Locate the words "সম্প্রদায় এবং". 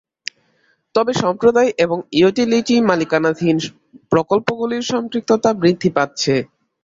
1.15-1.97